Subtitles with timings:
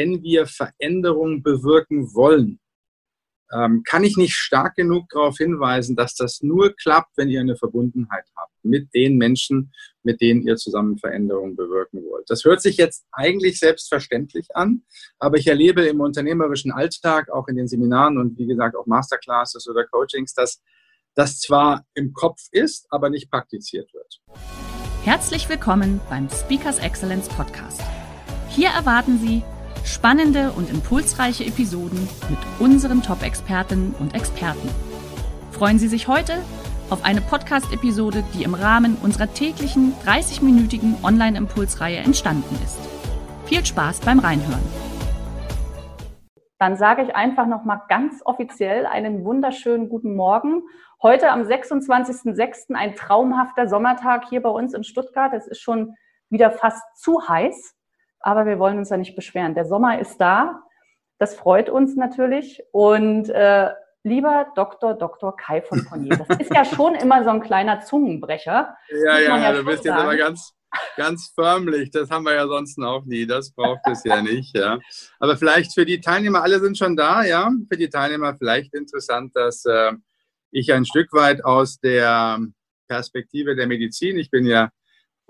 [0.00, 2.58] wenn wir Veränderungen bewirken wollen,
[3.52, 7.56] ähm, kann ich nicht stark genug darauf hinweisen, dass das nur klappt, wenn ihr eine
[7.56, 9.72] Verbundenheit habt mit den Menschen,
[10.02, 12.30] mit denen ihr zusammen Veränderungen bewirken wollt.
[12.30, 14.84] Das hört sich jetzt eigentlich selbstverständlich an,
[15.18, 19.68] aber ich erlebe im unternehmerischen Alltag, auch in den Seminaren und wie gesagt auch Masterclasses
[19.68, 20.62] oder Coachings, dass
[21.14, 24.20] das zwar im Kopf ist, aber nicht praktiziert wird.
[25.02, 27.82] Herzlich willkommen beim Speakers Excellence Podcast.
[28.48, 29.42] Hier erwarten Sie
[29.84, 34.68] Spannende und impulsreiche Episoden mit unseren Top-Expertinnen und Experten.
[35.52, 36.38] Freuen Sie sich heute
[36.90, 42.78] auf eine Podcast-Episode, die im Rahmen unserer täglichen 30-minütigen Online-Impulsreihe entstanden ist.
[43.46, 44.62] Viel Spaß beim Reinhören.
[46.58, 50.62] Dann sage ich einfach noch mal ganz offiziell einen wunderschönen guten Morgen.
[51.02, 52.74] Heute am 26.06.
[52.74, 55.32] ein traumhafter Sommertag hier bei uns in Stuttgart.
[55.32, 55.94] Es ist schon
[56.28, 57.74] wieder fast zu heiß
[58.20, 59.54] aber wir wollen uns ja nicht beschweren.
[59.54, 60.62] Der Sommer ist da.
[61.18, 62.62] Das freut uns natürlich.
[62.72, 63.70] Und äh,
[64.02, 64.94] lieber Dr.
[64.94, 65.36] Dr.
[65.36, 68.76] Kai von Cornier, das ist ja schon immer so ein kleiner Zungenbrecher.
[69.04, 69.96] Ja, ja, ja, du bist sagen.
[69.96, 70.52] jetzt aber ganz,
[70.96, 71.90] ganz förmlich.
[71.90, 73.26] Das haben wir ja sonst auch nie.
[73.26, 74.56] Das braucht es ja nicht.
[74.56, 74.78] Ja.
[75.18, 77.50] Aber vielleicht für die Teilnehmer, alle sind schon da, ja.
[77.70, 79.92] Für die Teilnehmer vielleicht interessant, dass äh,
[80.50, 82.40] ich ein Stück weit aus der
[82.88, 84.70] Perspektive der Medizin, ich bin ja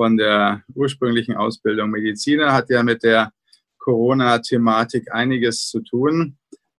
[0.00, 3.32] von der ursprünglichen Ausbildung Mediziner, hat ja mit der
[3.76, 6.38] Corona-Thematik einiges zu tun.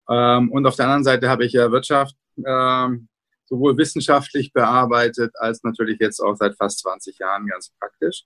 [0.09, 3.09] Ähm, und auf der anderen Seite habe ich ja Wirtschaft ähm,
[3.45, 8.25] sowohl wissenschaftlich bearbeitet als natürlich jetzt auch seit fast 20 Jahren ganz praktisch.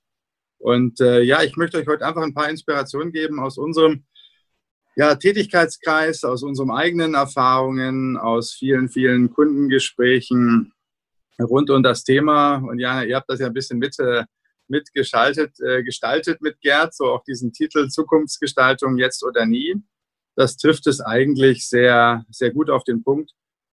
[0.58, 4.04] Und äh, ja, ich möchte euch heute einfach ein paar Inspirationen geben aus unserem
[4.94, 10.72] ja, Tätigkeitskreis, aus unseren eigenen Erfahrungen, aus vielen, vielen Kundengesprächen
[11.40, 12.58] rund um das Thema.
[12.58, 13.96] Und Jana, ihr habt das ja ein bisschen mit
[14.68, 19.76] mitgeschaltet, äh, gestaltet mit Gerd, so auch diesen Titel Zukunftsgestaltung jetzt oder nie.
[20.36, 23.32] Das trifft es eigentlich sehr, sehr gut auf den Punkt.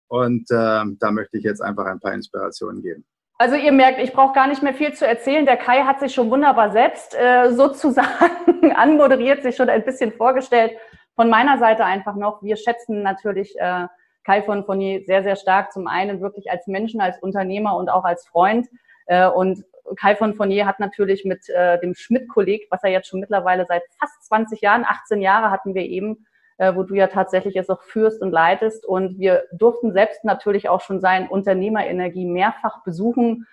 [0.09, 3.05] Und äh, da möchte ich jetzt einfach ein paar Inspirationen geben.
[3.39, 5.47] Also ihr merkt, ich brauche gar nicht mehr viel zu erzählen.
[5.47, 10.73] Der Kai hat sich schon wunderbar selbst äh, sozusagen anmoderiert, sich schon ein bisschen vorgestellt.
[11.15, 13.87] Von meiner Seite einfach noch, wir schätzen natürlich äh,
[14.25, 15.73] Kai von Fournier sehr, sehr stark.
[15.73, 18.69] Zum einen wirklich als Menschen, als Unternehmer und auch als Freund.
[19.06, 19.65] Äh, und
[19.97, 23.83] Kai von Fournier hat natürlich mit äh, dem Schmidt-Kolleg, was er jetzt schon mittlerweile seit
[23.99, 26.27] fast 20 Jahren, 18 Jahre hatten wir eben,
[26.59, 28.87] äh, wo du ja tatsächlich es auch führst und leitest.
[28.87, 33.47] Und wir durften selbst natürlich auch schon sein Unternehmerenergie mehrfach besuchen.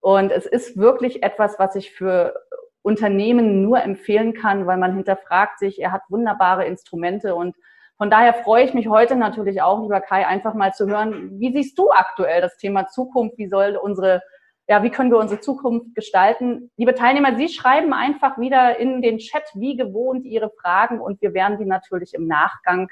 [0.00, 2.34] Und es ist wirklich etwas, was ich für
[2.82, 7.56] Unternehmen nur empfehlen kann, weil man hinterfragt sich, er hat wunderbare Instrumente und
[7.96, 11.52] von daher freue ich mich heute natürlich auch, lieber Kai, einfach mal zu hören, wie
[11.52, 13.38] siehst du aktuell das Thema Zukunft?
[13.38, 14.20] Wie soll unsere
[14.66, 16.70] ja, wie können wir unsere Zukunft gestalten?
[16.76, 21.34] Liebe Teilnehmer, Sie schreiben einfach wieder in den Chat wie gewohnt Ihre Fragen und wir
[21.34, 22.88] werden die natürlich im Nachgang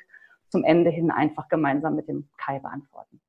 [0.49, 3.21] zum Ende hin einfach gemeinsam mit dem Kai beantworten.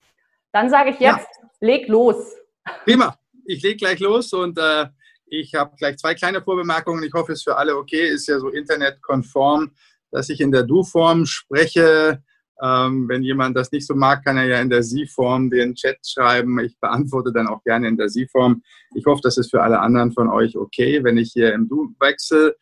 [0.51, 1.49] Dann sage ich jetzt, ja.
[1.61, 2.35] leg los.
[2.83, 4.87] Prima, ich leg gleich los und äh,
[5.25, 7.03] ich habe gleich zwei kleine Vorbemerkungen.
[7.03, 8.07] Ich hoffe, es ist für alle okay.
[8.07, 9.71] Ist ja so internetkonform,
[10.11, 12.21] dass ich in der Du-Form spreche.
[12.61, 15.97] Ähm, wenn jemand das nicht so mag, kann er ja in der Sie-Form den Chat
[16.05, 16.59] schreiben.
[16.59, 18.61] Ich beantworte dann auch gerne in der Sie-Form.
[18.95, 21.93] Ich hoffe, das ist für alle anderen von euch okay, wenn ich hier im Du
[21.99, 22.55] wechsle.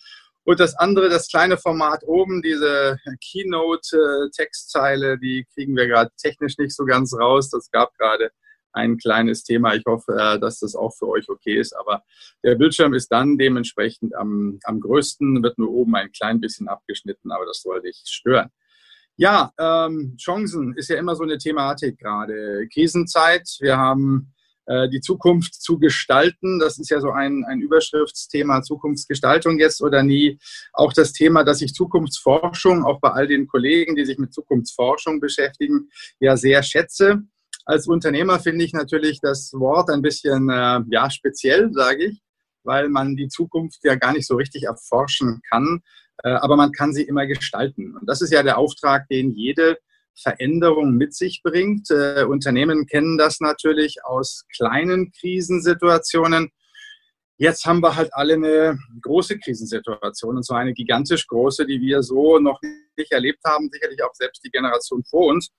[0.43, 2.97] Und das andere, das kleine Format oben, diese
[3.31, 7.49] Keynote-Textzeile, die kriegen wir gerade technisch nicht so ganz raus.
[7.49, 8.31] Das gab gerade
[8.73, 9.75] ein kleines Thema.
[9.75, 11.73] Ich hoffe, äh, dass das auch für euch okay ist.
[11.73, 12.03] Aber
[12.43, 17.31] der Bildschirm ist dann dementsprechend am, am größten, wird nur oben ein klein bisschen abgeschnitten,
[17.31, 18.49] aber das soll nicht stören.
[19.21, 22.67] Ja, ähm, Chancen ist ja immer so eine Thematik gerade.
[22.73, 24.33] Krisenzeit, wir haben
[24.65, 26.57] äh, die Zukunft zu gestalten.
[26.57, 30.39] Das ist ja so ein, ein Überschriftsthema Zukunftsgestaltung jetzt oder nie.
[30.73, 35.19] Auch das Thema, dass ich Zukunftsforschung, auch bei all den Kollegen, die sich mit Zukunftsforschung
[35.19, 35.89] beschäftigen,
[36.19, 37.21] ja sehr schätze.
[37.65, 42.23] Als Unternehmer finde ich natürlich das Wort ein bisschen äh, ja, speziell, sage ich,
[42.63, 45.83] weil man die Zukunft ja gar nicht so richtig erforschen kann.
[46.23, 47.95] Äh, aber man kann sie immer gestalten.
[47.97, 49.77] Und das ist ja der Auftrag, den jede
[50.21, 51.89] Veränderung mit sich bringt.
[51.89, 56.49] Äh, Unternehmen kennen das natürlich aus kleinen Krisensituationen.
[57.37, 62.03] Jetzt haben wir halt alle eine große Krisensituation und zwar eine gigantisch große, die wir
[62.03, 62.59] so noch
[62.95, 63.69] nicht erlebt haben.
[63.71, 65.49] Sicherlich auch selbst die Generation vor uns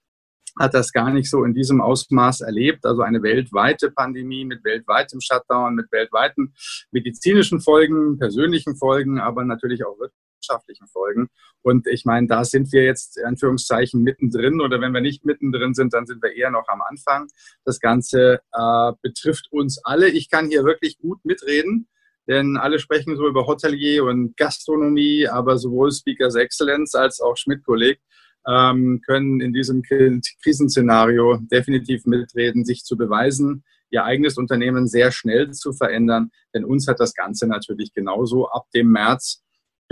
[0.59, 2.85] hat das gar nicht so in diesem Ausmaß erlebt.
[2.85, 6.55] Also eine weltweite Pandemie mit weltweitem Shutdown, mit weltweiten
[6.91, 9.97] medizinischen Folgen, persönlichen Folgen, aber natürlich auch
[10.43, 11.29] wirtschaftlichen Folgen.
[11.63, 15.75] Und ich meine, da sind wir jetzt in Anführungszeichen mittendrin oder wenn wir nicht mittendrin
[15.75, 17.29] sind, dann sind wir eher noch am Anfang.
[17.65, 20.09] Das Ganze äh, betrifft uns alle.
[20.09, 21.89] Ich kann hier wirklich gut mitreden,
[22.29, 28.01] denn alle sprechen so über Hotelier und Gastronomie, aber sowohl Speakers Excellence als auch Schmidt-Kolleg
[28.47, 35.53] ähm, können in diesem Krisenszenario definitiv mitreden, sich zu beweisen, ihr eigenes Unternehmen sehr schnell
[35.53, 36.31] zu verändern.
[36.55, 39.42] Denn uns hat das Ganze natürlich genauso ab dem März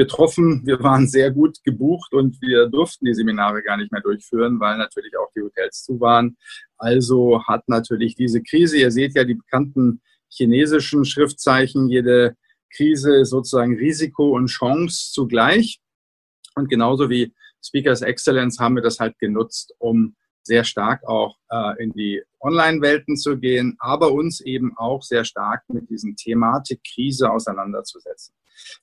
[0.00, 0.62] betroffen.
[0.64, 4.79] Wir waren sehr gut gebucht und wir durften die Seminare gar nicht mehr durchführen, weil
[4.79, 6.38] natürlich auch die Hotels zu waren.
[6.79, 10.00] Also hat natürlich diese Krise, ihr seht ja die bekannten
[10.31, 12.35] chinesischen Schriftzeichen, jede
[12.75, 15.81] Krise ist sozusagen Risiko und Chance zugleich.
[16.55, 21.82] Und genauso wie Speakers Excellence haben wir das halt genutzt, um sehr stark auch äh,
[21.82, 27.31] in die Online-Welten zu gehen, aber uns eben auch sehr stark mit diesem Thematik Krise
[27.31, 28.35] auseinanderzusetzen.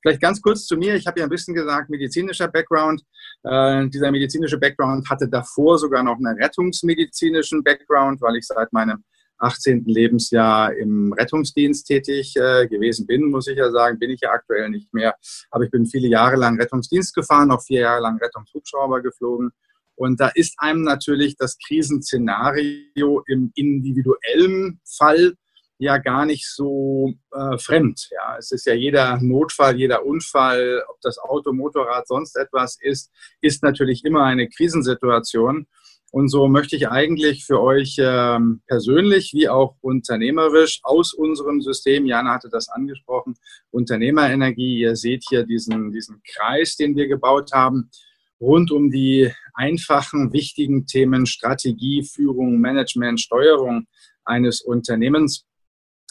[0.02, 0.96] Vielleicht ganz kurz zu mir.
[0.96, 3.02] Ich habe ja ein bisschen gesagt, medizinischer Background.
[3.44, 9.04] Äh, dieser medizinische Background hatte davor sogar noch einen rettungsmedizinischen Background, weil ich seit meinem
[9.40, 9.86] 18.
[9.86, 14.70] Lebensjahr im Rettungsdienst tätig äh, gewesen bin, muss ich ja sagen, bin ich ja aktuell
[14.70, 15.16] nicht mehr.
[15.52, 19.52] Aber ich bin viele Jahre lang Rettungsdienst gefahren, auch vier Jahre lang Rettungshubschrauber geflogen.
[19.96, 25.34] Und da ist einem natürlich das Krisenszenario im individuellen Fall
[25.80, 28.08] ja gar nicht so äh, fremd.
[28.12, 33.12] Ja, es ist ja jeder Notfall, jeder Unfall, ob das Auto, Motorrad, sonst etwas ist,
[33.42, 35.68] ist natürlich immer eine Krisensituation.
[36.12, 42.06] Und so möchte ich eigentlich für euch ähm, persönlich wie auch unternehmerisch aus unserem System,
[42.06, 43.36] Jana hatte das angesprochen,
[43.72, 47.92] Unternehmerenergie, ihr seht hier diesen, diesen Kreis, den wir gebaut haben,
[48.40, 53.86] rund um die einfachen, wichtigen Themen Strategie, Führung, Management, Steuerung
[54.24, 55.47] eines Unternehmens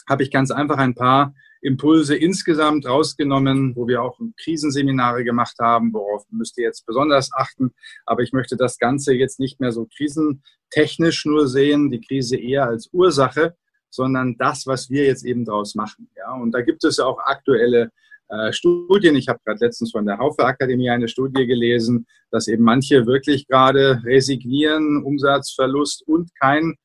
[0.07, 5.93] habe ich ganz einfach ein paar Impulse insgesamt rausgenommen, wo wir auch Krisenseminare gemacht haben,
[5.93, 7.71] worauf müsst ihr jetzt besonders achten.
[8.05, 12.65] Aber ich möchte das Ganze jetzt nicht mehr so krisentechnisch nur sehen, die Krise eher
[12.65, 13.55] als Ursache,
[13.89, 16.09] sondern das, was wir jetzt eben daraus machen.
[16.15, 17.91] Ja, und da gibt es auch aktuelle
[18.29, 19.15] äh, Studien.
[19.15, 23.47] Ich habe gerade letztens von der Haufe Akademie eine Studie gelesen, dass eben manche wirklich
[23.47, 26.75] gerade resignieren, Umsatzverlust und kein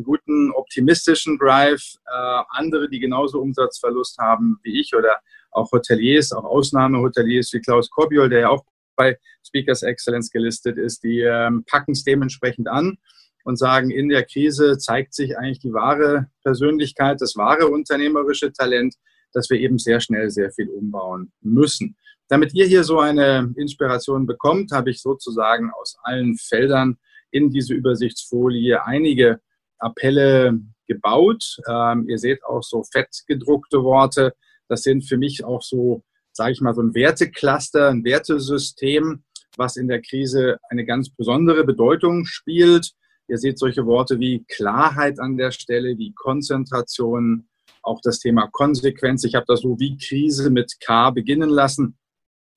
[0.00, 1.94] einen guten optimistischen Drive.
[2.06, 5.18] Äh, andere, die genauso Umsatzverlust haben wie ich oder
[5.50, 8.64] auch Hoteliers, auch Ausnahmehoteliers wie Klaus Korbiol, der ja auch
[8.96, 12.98] bei Speakers Excellence gelistet ist, die ähm, packen es dementsprechend an
[13.44, 18.94] und sagen, in der Krise zeigt sich eigentlich die wahre Persönlichkeit, das wahre unternehmerische Talent,
[19.32, 21.96] dass wir eben sehr schnell sehr viel umbauen müssen.
[22.28, 26.98] Damit ihr hier so eine Inspiration bekommt, habe ich sozusagen aus allen Feldern
[27.30, 29.40] in diese Übersichtsfolie einige
[29.80, 31.58] Appelle gebaut.
[31.68, 34.34] Ähm, ihr seht auch so fett gedruckte Worte.
[34.68, 39.22] Das sind für mich auch so, sage ich mal, so ein Wertecluster, ein Wertesystem,
[39.56, 42.92] was in der Krise eine ganz besondere Bedeutung spielt.
[43.28, 47.48] Ihr seht solche Worte wie Klarheit an der Stelle, wie Konzentration,
[47.82, 49.24] auch das Thema Konsequenz.
[49.24, 51.96] Ich habe das so wie Krise mit K beginnen lassen,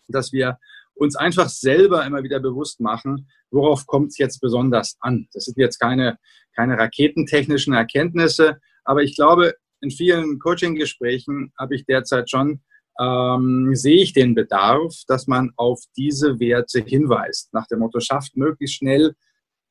[0.08, 0.58] dass wir
[0.96, 5.28] uns einfach selber immer wieder bewusst machen, worauf kommt es jetzt besonders an.
[5.34, 6.18] Das sind jetzt keine,
[6.56, 12.62] keine raketentechnischen Erkenntnisse, aber ich glaube, in vielen Coaching-Gesprächen habe ich derzeit schon,
[13.00, 17.54] ähm, sehe ich den Bedarf, dass man auf diese Werte hinweist.
[17.54, 19.16] Nach dem Motto, schafft möglichst schnell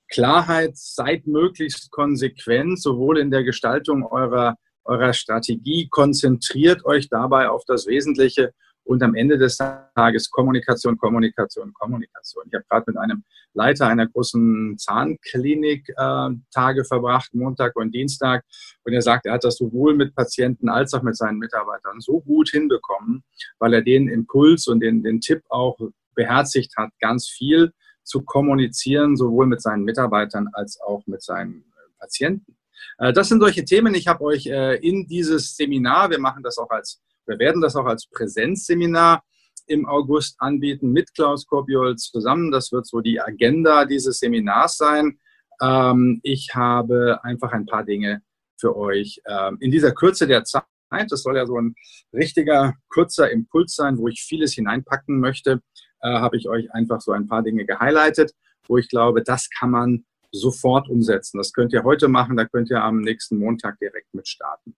[0.09, 7.65] Klarheit, seid möglichst konsequent, sowohl in der Gestaltung eurer, eurer Strategie, konzentriert euch dabei auf
[7.67, 8.53] das Wesentliche
[8.85, 12.45] und am Ende des Tages Kommunikation, Kommunikation, Kommunikation.
[12.49, 13.25] Ich habe gerade mit einem
[13.55, 18.45] Leiter einer großen Zahnklinik äh, Tage verbracht, Montag und Dienstag.
[18.85, 22.21] Und er sagt, er hat das sowohl mit Patienten als auch mit seinen Mitarbeitern so
[22.21, 23.23] gut hinbekommen,
[23.59, 25.79] weil er den Impuls und den, den Tipp auch
[26.15, 27.73] beherzigt hat, ganz viel
[28.05, 31.65] zu kommunizieren, sowohl mit seinen Mitarbeitern als auch mit seinen
[31.99, 32.57] Patienten.
[32.99, 33.95] Äh, das sind solche Themen.
[33.95, 37.77] Ich habe euch äh, in dieses Seminar, wir machen das auch als wir werden das
[37.77, 39.23] auch als Präsenzseminar
[39.67, 42.51] im August anbieten mit Klaus Korbiol zusammen.
[42.51, 45.19] Das wird so die Agenda dieses Seminars sein.
[45.61, 48.23] Ähm, ich habe einfach ein paar Dinge
[48.59, 50.65] für euch ähm, in dieser Kürze der Zeit.
[51.09, 51.75] Das soll ja so ein
[52.13, 55.61] richtiger kurzer Impuls sein, wo ich vieles hineinpacken möchte.
[56.01, 58.33] Äh, habe ich euch einfach so ein paar Dinge gehighlightet,
[58.67, 61.39] wo ich glaube, das kann man sofort umsetzen.
[61.39, 64.75] Das könnt ihr heute machen, da könnt ihr am nächsten Montag direkt mit starten.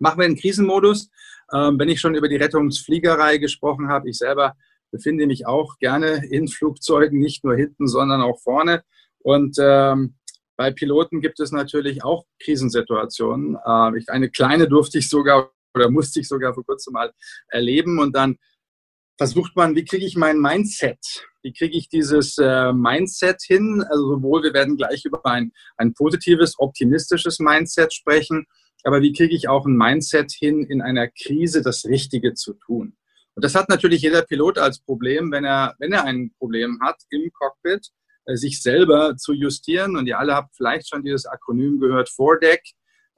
[0.00, 1.10] Machen wir einen Krisenmodus.
[1.52, 4.56] Ähm, wenn ich schon über die Rettungsfliegerei gesprochen habe, ich selber
[4.90, 8.82] befinde mich auch gerne in Flugzeugen, nicht nur hinten, sondern auch vorne.
[9.18, 10.16] Und ähm,
[10.56, 13.56] bei Piloten gibt es natürlich auch Krisensituationen.
[13.56, 17.12] Äh, eine kleine durfte ich sogar oder musste ich sogar vor kurzem mal
[17.48, 17.98] erleben.
[17.98, 18.36] Und dann
[19.18, 20.98] versucht man, wie kriege ich mein Mindset?
[21.42, 23.84] Wie kriege ich dieses äh, Mindset hin?
[23.88, 28.46] Also sowohl, wir werden gleich über ein, ein positives, optimistisches Mindset sprechen,
[28.84, 32.96] aber wie kriege ich auch ein Mindset hin, in einer Krise das Richtige zu tun?
[33.34, 36.96] Und das hat natürlich jeder Pilot als Problem, wenn er, wenn er ein Problem hat
[37.10, 37.88] im Cockpit,
[38.26, 39.96] äh, sich selber zu justieren.
[39.96, 42.62] Und ihr alle habt vielleicht schon dieses Akronym gehört, Foredeck.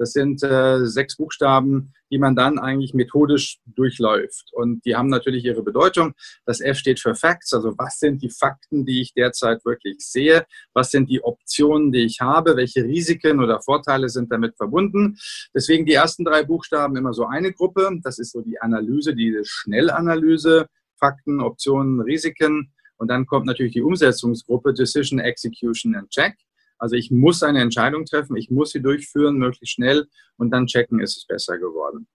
[0.03, 4.51] Das sind äh, sechs Buchstaben, die man dann eigentlich methodisch durchläuft.
[4.53, 6.15] Und die haben natürlich ihre Bedeutung.
[6.45, 10.45] Das F steht für Facts, also was sind die Fakten, die ich derzeit wirklich sehe?
[10.75, 12.57] Was sind die Optionen, die ich habe?
[12.57, 15.19] Welche Risiken oder Vorteile sind damit verbunden?
[15.55, 17.89] Deswegen die ersten drei Buchstaben immer so eine Gruppe.
[18.03, 20.67] Das ist so die Analyse, die Schnellanalyse,
[20.99, 22.73] Fakten, Optionen, Risiken.
[22.97, 26.35] Und dann kommt natürlich die Umsetzungsgruppe Decision, Execution and Check.
[26.83, 30.99] Also ich muss eine Entscheidung treffen, ich muss sie durchführen, möglichst schnell und dann checken,
[30.99, 32.09] ist es besser geworden.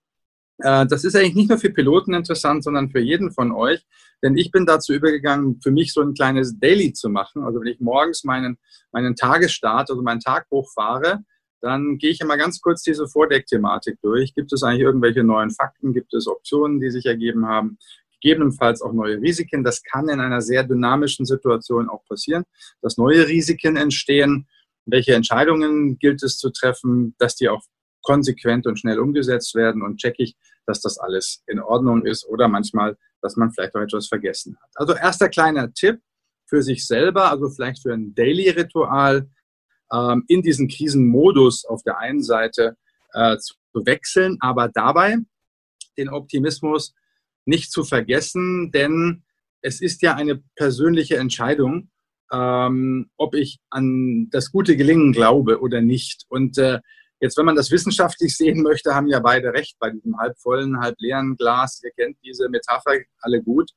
[0.58, 3.86] Äh, das ist eigentlich nicht nur für Piloten interessant, sondern für jeden von euch.
[4.22, 7.44] Denn ich bin dazu übergegangen, für mich so ein kleines Daily zu machen.
[7.44, 8.58] Also wenn ich morgens meinen,
[8.92, 11.20] meinen Tagesstart, also meinen Tag hochfahre,
[11.62, 14.34] dann gehe ich immer ganz kurz diese Vordeck-Thematik durch.
[14.34, 15.94] Gibt es eigentlich irgendwelche neuen Fakten?
[15.94, 17.78] Gibt es Optionen, die sich ergeben haben?
[18.20, 19.64] gegebenenfalls auch neue Risiken.
[19.64, 22.44] Das kann in einer sehr dynamischen Situation auch passieren,
[22.82, 24.48] dass neue Risiken entstehen
[24.90, 27.62] welche Entscheidungen gilt es zu treffen, dass die auch
[28.02, 32.48] konsequent und schnell umgesetzt werden und checke ich, dass das alles in Ordnung ist oder
[32.48, 34.70] manchmal, dass man vielleicht auch etwas vergessen hat.
[34.74, 36.00] Also erster kleiner Tipp
[36.46, 39.28] für sich selber, also vielleicht für ein Daily-Ritual,
[39.92, 42.76] ähm, in diesen Krisenmodus auf der einen Seite
[43.12, 43.54] äh, zu
[43.84, 45.16] wechseln, aber dabei
[45.96, 46.94] den Optimismus
[47.44, 49.24] nicht zu vergessen, denn
[49.60, 51.90] es ist ja eine persönliche Entscheidung
[52.32, 56.24] ähm, ob ich an das gute Gelingen glaube oder nicht.
[56.28, 56.80] Und äh,
[57.20, 60.80] jetzt, wenn man das wissenschaftlich sehen möchte, haben ja beide recht bei diesem halb vollen,
[60.80, 61.80] halb leeren Glas.
[61.82, 63.70] Ihr kennt diese Metapher alle gut.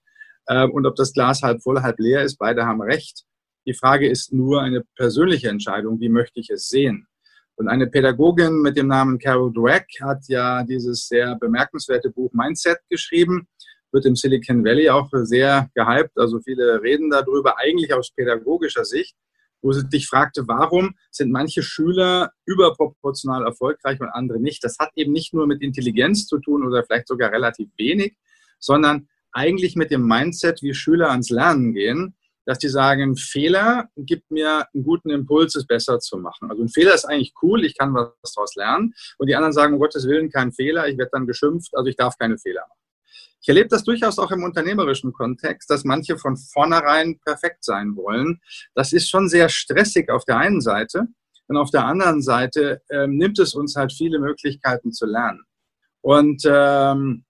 [0.47, 3.23] Äh, und ob das Glas halb voll, halb leer ist, beide haben recht.
[3.67, 5.99] Die Frage ist nur eine persönliche Entscheidung.
[5.99, 7.07] Wie möchte ich es sehen?
[7.55, 12.79] Und eine Pädagogin mit dem Namen Carol Dweck hat ja dieses sehr bemerkenswerte Buch Mindset
[12.89, 13.47] geschrieben
[13.91, 16.17] wird im Silicon Valley auch sehr gehypt.
[16.17, 19.15] Also viele reden darüber, eigentlich aus pädagogischer Sicht,
[19.61, 24.63] wo sie dich fragte, warum sind manche Schüler überproportional erfolgreich und andere nicht.
[24.63, 28.15] Das hat eben nicht nur mit Intelligenz zu tun oder vielleicht sogar relativ wenig,
[28.59, 34.31] sondern eigentlich mit dem Mindset, wie Schüler ans Lernen gehen, dass die sagen, Fehler gibt
[34.31, 36.49] mir einen guten Impuls, es besser zu machen.
[36.49, 38.93] Also ein Fehler ist eigentlich cool, ich kann was daraus lernen.
[39.17, 41.95] Und die anderen sagen, um Gottes Willen, kein Fehler, ich werde dann geschimpft, also ich
[41.95, 42.80] darf keine Fehler machen.
[43.41, 48.39] Ich erlebe das durchaus auch im unternehmerischen Kontext, dass manche von vornherein perfekt sein wollen.
[48.75, 51.07] Das ist schon sehr stressig auf der einen Seite.
[51.47, 55.41] Und auf der anderen Seite ähm, nimmt es uns halt viele Möglichkeiten zu lernen.
[56.01, 57.25] Und, ähm,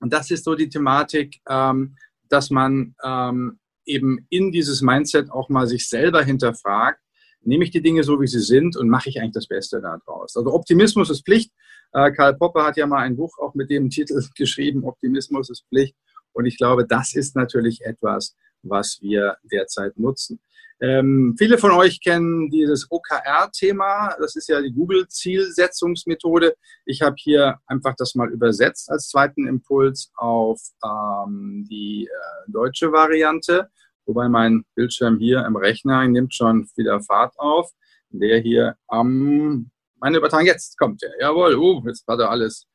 [0.00, 1.96] das ist so die Thematik, ähm,
[2.28, 7.00] dass man ähm, eben in dieses Mindset auch mal sich selber hinterfragt,
[7.42, 10.36] nehme ich die Dinge so, wie sie sind und mache ich eigentlich das Beste daraus.
[10.36, 11.52] Also Optimismus ist Pflicht.
[11.92, 15.66] Äh, Karl Popper hat ja mal ein Buch auch mit dem Titel geschrieben, Optimismus ist
[15.68, 15.96] Pflicht.
[16.32, 20.40] Und ich glaube, das ist natürlich etwas, was wir derzeit nutzen.
[20.82, 24.16] Ähm, viele von euch kennen dieses OKR-Thema.
[24.18, 26.54] Das ist ja die Google-Zielsetzungsmethode.
[26.86, 32.92] Ich habe hier einfach das mal übersetzt als zweiten Impuls auf ähm, die äh, deutsche
[32.92, 33.68] Variante.
[34.06, 37.70] Wobei mein Bildschirm hier im Rechner nimmt schon wieder Fahrt auf.
[38.08, 41.12] Der hier am meine Übertragung, jetzt kommt er.
[41.20, 42.66] Jawohl, uh, jetzt war da alles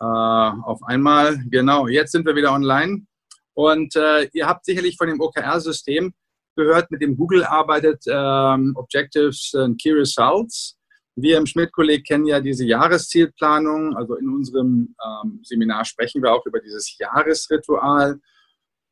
[0.00, 1.38] äh, auf einmal.
[1.50, 3.06] Genau, jetzt sind wir wieder online.
[3.54, 6.12] Und äh, ihr habt sicherlich von dem OKR-System
[6.56, 10.76] gehört, mit dem Google arbeitet, ähm, Objectives and Key Results.
[11.16, 13.96] Wir im Schmidt-Kolleg kennen ja diese Jahreszielplanung.
[13.96, 18.18] Also in unserem ähm, Seminar sprechen wir auch über dieses Jahresritual.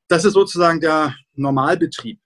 [0.09, 2.21] Das ist sozusagen der Normalbetrieb,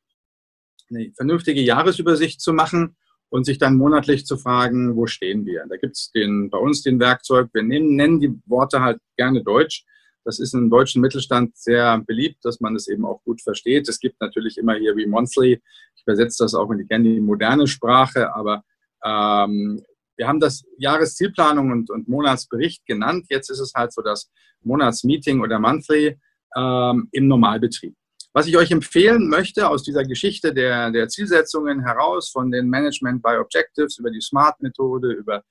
[0.91, 2.97] eine vernünftige Jahresübersicht zu machen
[3.37, 5.67] und sich dann monatlich zu fragen, wo stehen wir.
[5.69, 9.85] Da gibt es bei uns den Werkzeug, wir nennen, nennen die Worte halt gerne Deutsch.
[10.25, 13.91] Das ist im deutschen Mittelstand sehr beliebt, dass man es eben auch gut versteht.
[13.91, 15.61] Es gibt natürlich immer hier wie Monthly,
[15.97, 18.65] ich übersetze das auch in die, gerne die moderne Sprache, aber
[19.05, 19.83] ähm,
[20.17, 23.27] wir haben das Jahreszielplanung und, und Monatsbericht genannt.
[23.29, 24.31] Jetzt ist es halt so das
[24.63, 26.19] Monatsmeeting oder Monthly
[26.57, 27.95] ähm, im Normalbetrieb.
[28.37, 33.23] Was ich euch empfehlen möchte aus dieser Geschichte der, der Zielsetzungen heraus, von den Management
[33.23, 35.43] by Objectives über die SMART-Methode, über,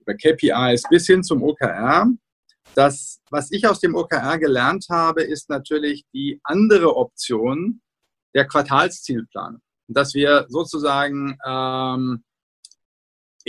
[0.00, 2.06] über KPIs bis hin zum OKR,
[2.74, 7.80] Das, was ich aus dem OKR gelernt habe, ist natürlich die andere Option
[8.34, 9.62] der Quartalszielplanung.
[9.88, 12.24] Dass wir sozusagen ähm,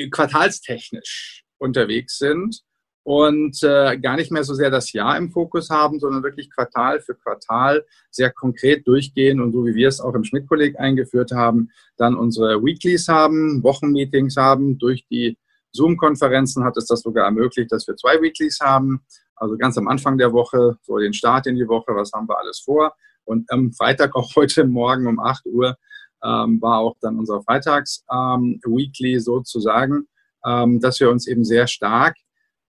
[0.09, 2.61] quartalstechnisch unterwegs sind
[3.05, 6.99] und äh, gar nicht mehr so sehr das Jahr im Fokus haben, sondern wirklich Quartal
[6.99, 11.69] für Quartal sehr konkret durchgehen und so wie wir es auch im Schmidt-Kolleg eingeführt haben,
[11.97, 14.79] dann unsere Weeklies haben, Wochenmeetings haben.
[14.79, 15.37] Durch die
[15.71, 19.01] Zoom-Konferenzen hat es das sogar ermöglicht, dass wir zwei Weeklies haben.
[19.35, 22.39] Also ganz am Anfang der Woche, so den Start in die Woche, was haben wir
[22.39, 22.95] alles vor.
[23.23, 25.77] Und am Freitag, auch heute Morgen um 8 Uhr,
[26.23, 30.07] ähm, war auch dann unser Freitags-Weekly ähm, sozusagen,
[30.43, 32.15] ähm, dass wir uns eben sehr stark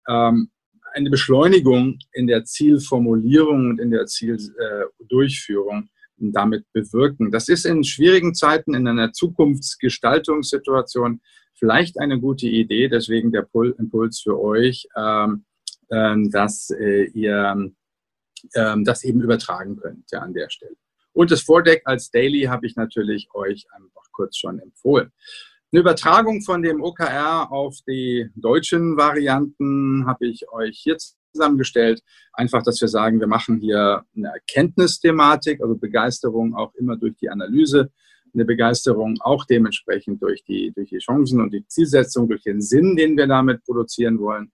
[0.08, 0.50] ähm,
[0.94, 5.86] eine Beschleunigung in der Zielformulierung und in der Zieldurchführung äh,
[6.32, 7.30] damit bewirken.
[7.30, 11.20] Das ist in schwierigen Zeiten, in einer Zukunftsgestaltungssituation
[11.54, 12.88] vielleicht eine gute Idee.
[12.88, 15.44] Deswegen der Impuls für euch, ähm,
[15.88, 17.72] äh, dass äh, ihr
[18.54, 20.76] ähm, das eben übertragen könnt ja, an der Stelle.
[21.12, 25.12] Und das Vordeck als Daily habe ich natürlich euch einfach kurz schon empfohlen.
[25.74, 30.96] Eine Übertragung von dem OKR auf die deutschen Varianten habe ich euch hier
[31.32, 32.00] zusammengestellt.
[32.32, 37.28] Einfach, dass wir sagen, wir machen hier eine Erkenntnisthematik, also Begeisterung auch immer durch die
[37.28, 37.90] Analyse,
[38.32, 42.94] eine Begeisterung auch dementsprechend durch die, durch die Chancen und die Zielsetzung, durch den Sinn,
[42.94, 44.52] den wir damit produzieren wollen.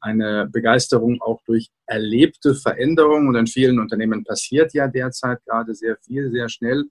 [0.00, 5.96] Eine Begeisterung auch durch erlebte Veränderungen und in vielen Unternehmen passiert ja derzeit gerade sehr
[5.96, 6.84] viel, sehr schnell.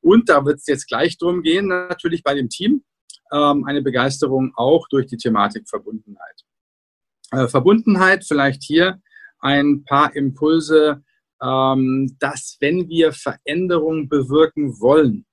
[0.00, 2.84] Und da wird es jetzt gleich drum gehen, natürlich bei dem Team,
[3.34, 6.44] ähm, eine Begeisterung auch durch die Thematik Verbundenheit.
[7.32, 9.00] Äh, Verbundenheit, vielleicht hier
[9.40, 11.02] ein paar Impulse,
[11.42, 15.26] ähm, dass wenn wir Veränderungen bewirken wollen,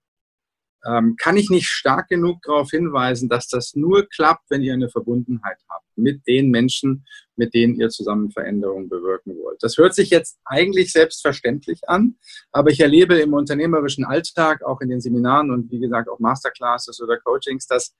[0.86, 4.90] ähm, kann ich nicht stark genug darauf hinweisen, dass das nur klappt, wenn ihr eine
[4.90, 9.62] Verbundenheit habt mit den Menschen, mit denen ihr zusammen Veränderungen bewirken wollt.
[9.62, 12.16] Das hört sich jetzt eigentlich selbstverständlich an,
[12.52, 17.02] aber ich erlebe im unternehmerischen Alltag, auch in den Seminaren und wie gesagt auch Masterclasses
[17.02, 17.96] oder Coachings, dass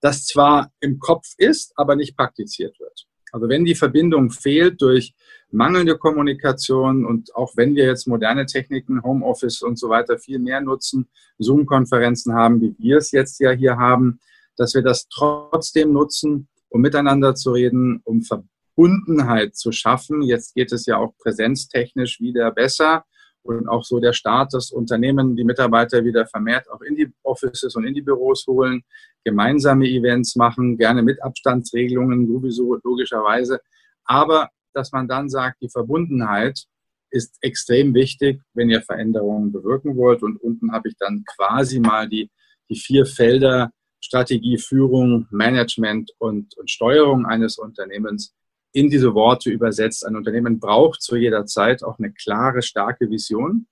[0.00, 3.06] das zwar im Kopf ist, aber nicht praktiziert wird.
[3.34, 5.12] Also wenn die Verbindung fehlt durch
[5.50, 10.60] mangelnde Kommunikation und auch wenn wir jetzt moderne Techniken, Homeoffice und so weiter viel mehr
[10.60, 14.20] nutzen, Zoom-Konferenzen haben, wie wir es jetzt ja hier haben,
[14.56, 20.22] dass wir das trotzdem nutzen, um miteinander zu reden, um Verbundenheit zu schaffen.
[20.22, 23.04] Jetzt geht es ja auch präsenztechnisch wieder besser
[23.44, 27.76] und auch so der Staat, das Unternehmen, die Mitarbeiter wieder vermehrt auch in die Offices
[27.76, 28.82] und in die Büros holen,
[29.22, 33.60] gemeinsame Events machen, gerne mit Abstandsregelungen, sowieso logischerweise.
[34.04, 36.64] Aber dass man dann sagt, die Verbundenheit
[37.10, 40.22] ist extrem wichtig, wenn ihr Veränderungen bewirken wollt.
[40.22, 42.30] Und unten habe ich dann quasi mal die,
[42.68, 48.34] die vier Felder Strategie, Führung, Management und, und Steuerung eines Unternehmens
[48.74, 50.04] in diese Worte übersetzt.
[50.04, 53.66] Ein Unternehmen braucht zu jeder Zeit auch eine klare, starke Vision.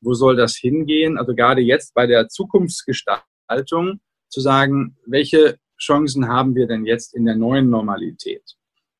[0.00, 1.16] Wo soll das hingehen?
[1.16, 7.24] Also gerade jetzt bei der Zukunftsgestaltung zu sagen, welche Chancen haben wir denn jetzt in
[7.24, 8.42] der neuen Normalität?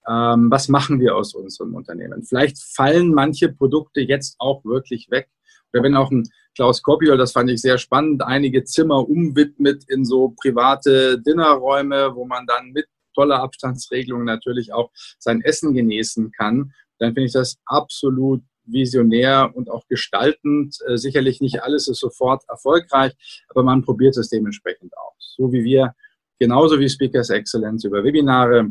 [0.08, 2.22] Ähm, was machen wir aus unserem Unternehmen?
[2.22, 5.28] Vielleicht fallen manche Produkte jetzt auch wirklich weg.
[5.72, 6.22] Oder wenn auch ein
[6.54, 12.24] Klaus Kopiol, das fand ich sehr spannend, einige Zimmer umwidmet in so private Dinnerräume, wo
[12.24, 12.86] man dann mit
[13.18, 19.70] toller Abstandsregelung natürlich auch sein Essen genießen kann, dann finde ich das absolut visionär und
[19.70, 20.76] auch gestaltend.
[20.86, 23.12] Äh, sicherlich nicht alles ist sofort erfolgreich,
[23.48, 25.34] aber man probiert es dementsprechend aus.
[25.36, 25.94] So wie wir,
[26.38, 28.70] genauso wie Speakers Excellence über Webinare,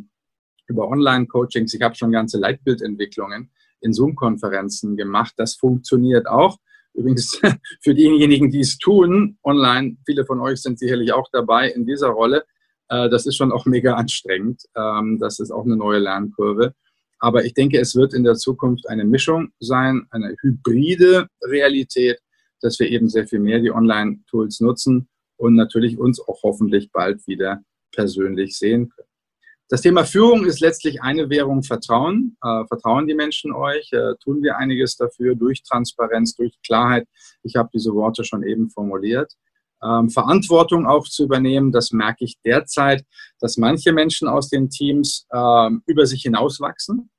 [0.67, 1.73] über Online-Coachings.
[1.73, 5.33] Ich habe schon ganze Leitbildentwicklungen in Zoom-Konferenzen gemacht.
[5.37, 6.57] Das funktioniert auch.
[6.93, 7.41] Übrigens
[7.81, 12.09] für diejenigen, die es tun, online, viele von euch sind sicherlich auch dabei in dieser
[12.09, 12.45] Rolle.
[12.89, 14.63] Äh, das ist schon auch mega anstrengend.
[14.75, 16.73] Ähm, das ist auch eine neue Lernkurve.
[17.19, 22.19] Aber ich denke, es wird in der Zukunft eine Mischung sein, eine hybride Realität,
[22.61, 27.25] dass wir eben sehr viel mehr die Online-Tools nutzen und natürlich uns auch hoffentlich bald
[27.27, 29.07] wieder persönlich sehen können.
[29.69, 32.37] Das Thema Führung ist letztlich eine Währung Vertrauen.
[32.41, 33.91] Äh, vertrauen die Menschen euch?
[33.91, 37.05] Äh, tun wir einiges dafür durch Transparenz, durch Klarheit?
[37.43, 39.33] Ich habe diese Worte schon eben formuliert.
[39.83, 43.03] Ähm, Verantwortung auch zu übernehmen, das merke ich derzeit,
[43.39, 47.09] dass manche Menschen aus den Teams ähm, über sich hinauswachsen.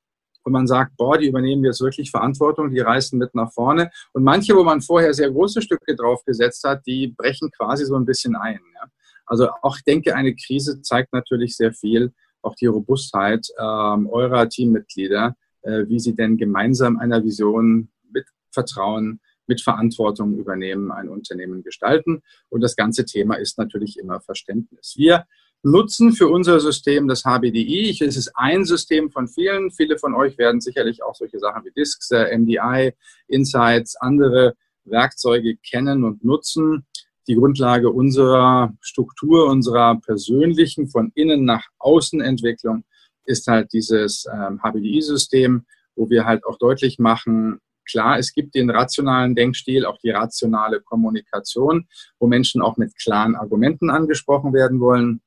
[0.45, 3.91] Und man sagt, boah, die übernehmen jetzt wirklich Verantwortung, die reißen mit nach vorne.
[4.15, 7.97] Und manche, wo man vorher sehr große Stücke drauf gesetzt hat, die brechen quasi so
[7.97, 8.61] ein bisschen ein.
[8.75, 8.89] Ja?
[9.27, 14.49] Also auch ich denke, eine Krise zeigt natürlich sehr viel, auch die Robustheit ähm, eurer
[14.49, 21.63] Teammitglieder, äh, wie sie denn gemeinsam einer Vision mit Vertrauen, mit Verantwortung übernehmen, ein Unternehmen
[21.63, 22.23] gestalten.
[22.49, 24.95] Und das ganze Thema ist natürlich immer Verständnis.
[24.97, 25.27] Wir
[25.63, 27.91] nutzen für unser System das HBDI.
[28.01, 29.71] Es ist ein System von vielen.
[29.71, 32.93] Viele von euch werden sicherlich auch solche Sachen wie Disks, äh, MDI,
[33.27, 36.87] Insights, andere Werkzeuge kennen und nutzen.
[37.27, 42.85] Die Grundlage unserer Struktur, unserer persönlichen von innen nach außen Entwicklung
[43.25, 48.71] ist halt dieses ähm, HBDI-System, wo wir halt auch deutlich machen, klar, es gibt den
[48.71, 51.87] rationalen Denkstil, auch die rationale Kommunikation,
[52.19, 55.21] wo Menschen auch mit klaren Argumenten angesprochen werden wollen.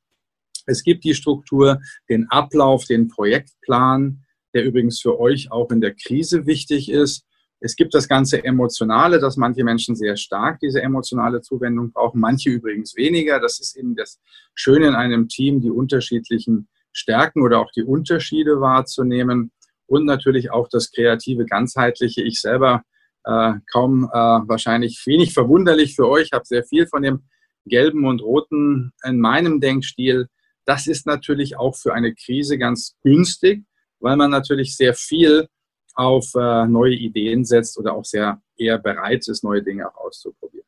[0.66, 5.96] Es gibt die Struktur, den Ablauf, den Projektplan, der übrigens für euch auch in der
[5.96, 7.26] Krise wichtig ist.
[7.60, 12.50] Es gibt das ganze Emotionale, dass manche Menschen sehr stark diese emotionale Zuwendung brauchen, manche
[12.50, 13.40] übrigens weniger.
[13.40, 14.20] Das ist eben das
[14.56, 19.52] Schöne in einem Team, die unterschiedlichen Stärken oder auch die Unterschiede wahrzunehmen
[19.92, 22.24] und natürlich auch das kreative, ganzheitliche.
[22.24, 22.84] Ich selber
[23.26, 27.24] äh, kaum äh, wahrscheinlich wenig verwunderlich für euch, habe sehr viel von dem
[27.66, 30.28] gelben und roten in meinem Denkstil
[30.66, 33.64] das ist natürlich auch für eine Krise ganz günstig,
[34.00, 35.48] weil man natürlich sehr viel
[35.96, 40.68] auf äh, neue Ideen setzt oder auch sehr eher bereit ist, neue Dinge auch auszuprobieren.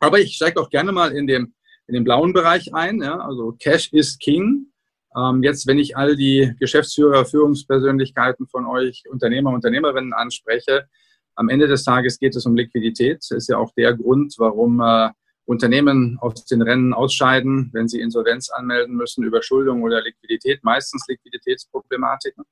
[0.00, 1.54] Aber ich steige auch gerne mal in den,
[1.86, 3.02] in den blauen Bereich ein.
[3.02, 3.18] Ja?
[3.18, 4.72] Also Cash is King.
[5.16, 10.86] Ähm, jetzt, wenn ich all die Geschäftsführer, Führungspersönlichkeiten von euch, Unternehmer, Unternehmerinnen anspreche,
[11.34, 13.18] am Ende des Tages geht es um Liquidität.
[13.18, 15.10] Das ist ja auch der Grund, warum äh,
[15.44, 22.44] Unternehmen aus den Rennen ausscheiden, wenn sie Insolvenz anmelden müssen, Überschuldung oder Liquidität, meistens Liquiditätsproblematiken.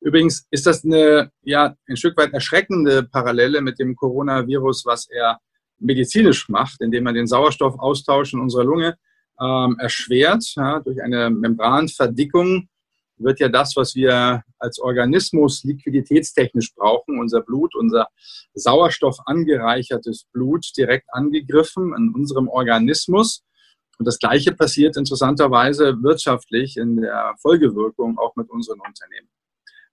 [0.00, 5.38] Übrigens ist das eine, ja, ein Stück weit erschreckende Parallele mit dem Coronavirus, was er
[5.78, 8.96] medizinisch macht, indem man den Sauerstoffaustausch in unserer Lunge
[9.42, 12.68] ähm, erschwert ja, durch eine Membranverdickung
[13.18, 18.08] wird ja das, was wir als Organismus liquiditätstechnisch brauchen, unser Blut, unser
[18.54, 23.44] Sauerstoff angereichertes Blut direkt angegriffen in unserem Organismus.
[23.98, 29.28] Und das Gleiche passiert interessanterweise wirtschaftlich in der Folgewirkung auch mit unseren Unternehmen.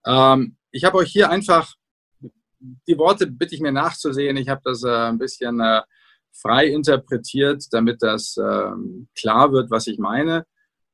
[0.05, 1.73] Ähm, ich habe euch hier einfach
[2.59, 4.37] die Worte bitte ich mir nachzusehen.
[4.37, 5.81] Ich habe das äh, ein bisschen äh,
[6.33, 8.71] frei interpretiert, damit das äh,
[9.15, 10.45] klar wird, was ich meine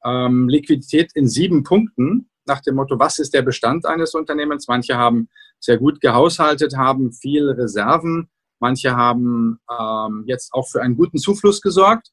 [0.05, 4.67] ähm, Liquidität in sieben Punkten nach dem Motto, was ist der Bestand eines Unternehmens?
[4.67, 8.29] Manche haben sehr gut gehaushaltet, haben viel Reserven.
[8.59, 12.11] Manche haben ähm, jetzt auch für einen guten Zufluss gesorgt.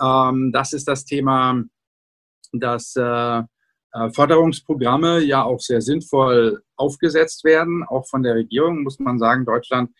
[0.00, 1.62] Ähm, das ist das Thema,
[2.52, 8.98] dass äh, äh, Förderungsprogramme ja auch sehr sinnvoll aufgesetzt werden, auch von der Regierung, muss
[8.98, 9.44] man sagen.
[9.44, 9.90] Deutschland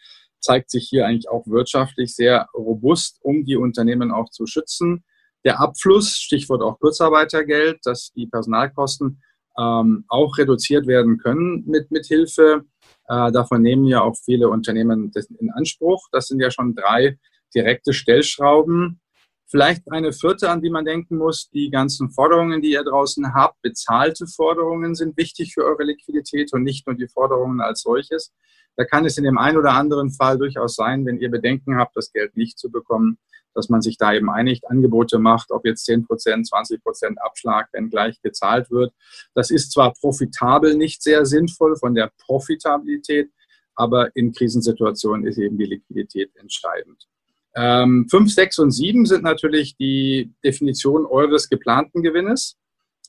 [0.42, 5.04] zeigt sich hier eigentlich auch wirtschaftlich sehr robust, um die Unternehmen auch zu schützen
[5.44, 9.22] der Abfluss, Stichwort auch Kurzarbeitergeld, dass die Personalkosten
[9.58, 12.64] ähm, auch reduziert werden können mit, mit Hilfe.
[13.08, 16.08] Äh, davon nehmen ja auch viele Unternehmen das in Anspruch.
[16.12, 17.18] Das sind ja schon drei
[17.54, 19.00] direkte Stellschrauben.
[19.46, 21.50] Vielleicht eine vierte, an die man denken muss.
[21.50, 26.62] Die ganzen Forderungen, die ihr draußen habt, bezahlte Forderungen sind wichtig für eure Liquidität und
[26.62, 28.32] nicht nur die Forderungen als solches.
[28.76, 31.96] Da kann es in dem einen oder anderen Fall durchaus sein, wenn ihr Bedenken habt,
[31.96, 33.18] das Geld nicht zu bekommen,
[33.54, 37.68] dass man sich da eben einigt, Angebote macht, ob jetzt 10 Prozent, 20 Prozent Abschlag,
[37.72, 38.92] wenn gleich gezahlt wird.
[39.34, 43.30] Das ist zwar profitabel nicht sehr sinnvoll von der Profitabilität,
[43.74, 47.06] aber in Krisensituationen ist eben die Liquidität entscheidend.
[47.54, 52.56] Ähm, 5, 6 und 7 sind natürlich die Definition eures geplanten Gewinnes.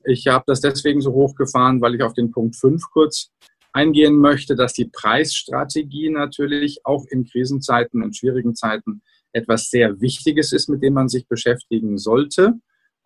[0.06, 3.32] Ich habe das deswegen so hochgefahren, weil ich auf den Punkt 5 kurz
[3.74, 9.02] eingehen möchte, dass die Preisstrategie natürlich auch in Krisenzeiten, in schwierigen Zeiten
[9.34, 12.54] etwas sehr Wichtiges ist, mit dem man sich beschäftigen sollte.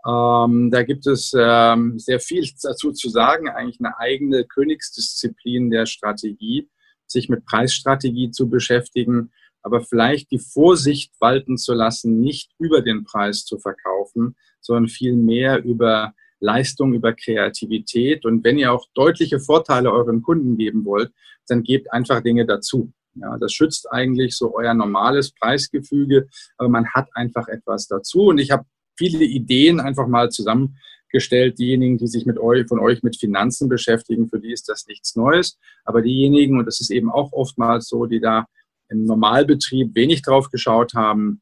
[0.05, 5.85] Ähm, da gibt es ähm, sehr viel dazu zu sagen, eigentlich eine eigene Königsdisziplin der
[5.85, 6.69] Strategie,
[7.07, 13.05] sich mit Preisstrategie zu beschäftigen, aber vielleicht die Vorsicht walten zu lassen, nicht über den
[13.05, 18.25] Preis zu verkaufen, sondern viel mehr über Leistung, über Kreativität.
[18.25, 21.11] Und wenn ihr auch deutliche Vorteile euren Kunden geben wollt,
[21.47, 22.91] dann gebt einfach Dinge dazu.
[23.15, 28.25] Ja, das schützt eigentlich so euer normales Preisgefüge, aber man hat einfach etwas dazu.
[28.25, 28.65] Und ich habe
[28.97, 31.57] viele Ideen einfach mal zusammengestellt.
[31.57, 35.15] Diejenigen, die sich mit euch, von euch mit Finanzen beschäftigen, für die ist das nichts
[35.15, 35.57] Neues.
[35.85, 38.45] Aber diejenigen, und das ist eben auch oftmals so, die da
[38.89, 41.41] im Normalbetrieb wenig drauf geschaut haben,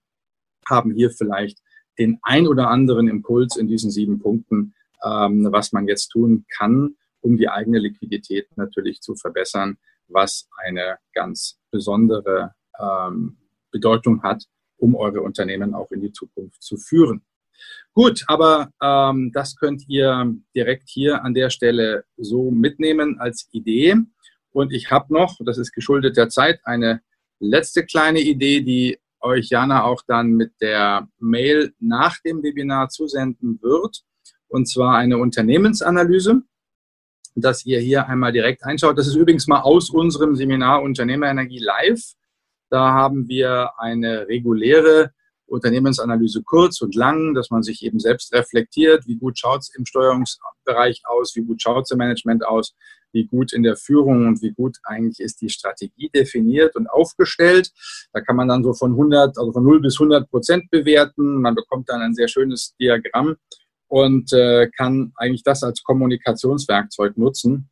[0.70, 1.60] haben hier vielleicht
[2.00, 6.96] den ein oder anderen Impuls in diesen sieben Punkten, ähm, was man jetzt tun kann,
[7.22, 9.78] um die eigene Liquidität natürlich zu verbessern,
[10.08, 13.38] was eine ganz besondere ähm,
[13.72, 14.44] Bedeutung hat,
[14.78, 17.26] um eure Unternehmen auch in die Zukunft zu führen.
[17.94, 23.96] Gut, aber ähm, das könnt ihr direkt hier an der Stelle so mitnehmen als Idee.
[24.52, 27.02] Und ich habe noch, das ist geschuldet der Zeit, eine
[27.40, 33.60] letzte kleine Idee, die euch Jana auch dann mit der Mail nach dem Webinar zusenden
[33.62, 34.04] wird.
[34.50, 36.42] Und zwar eine Unternehmensanalyse,
[37.36, 38.98] dass ihr hier einmal direkt einschaut.
[38.98, 42.14] Das ist übrigens mal aus unserem Seminar Unternehmerenergie live.
[42.70, 45.12] Da haben wir eine reguläre
[45.48, 49.86] Unternehmensanalyse kurz und lang, dass man sich eben selbst reflektiert, wie gut schaut es im
[49.86, 52.74] Steuerungsbereich aus, wie gut schaut es im Management aus,
[53.12, 57.72] wie gut in der Führung und wie gut eigentlich ist die Strategie definiert und aufgestellt.
[58.12, 61.42] Da kann man dann so von 100, also von 0 bis 100 Prozent bewerten.
[61.42, 63.36] Man bekommt dann ein sehr schönes Diagramm
[63.96, 67.70] und äh, kann eigentlich das als Kommunikationswerkzeug nutzen,